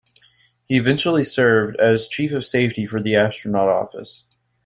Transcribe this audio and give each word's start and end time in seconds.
He 0.65 0.77
eventually 0.77 1.23
served 1.23 1.75
as 1.79 2.07
Chief 2.07 2.31
of 2.31 2.43
Safety 2.43 2.87
for 2.87 2.99
the 2.99 3.15
Astronaut 3.15 3.67
Office. 3.69 4.25